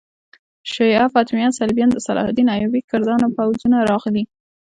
شیعه 0.71 1.07
فاطمیانو، 1.13 1.57
صلیبیانو، 1.59 1.95
د 1.95 1.99
صلاح 2.07 2.25
الدین 2.27 2.47
ایوبي 2.55 2.81
کردانو 2.89 3.33
پوځونه 3.37 3.77
راغلي. 3.91 4.23